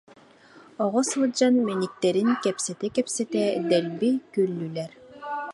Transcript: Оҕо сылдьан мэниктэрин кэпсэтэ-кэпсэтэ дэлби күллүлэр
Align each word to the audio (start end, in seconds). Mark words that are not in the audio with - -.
Оҕо 0.83 1.01
сылдьан 1.09 1.55
мэниктэрин 1.65 2.29
кэпсэтэ-кэпсэтэ 2.43 3.43
дэлби 3.69 4.09
күллүлэр 4.33 4.91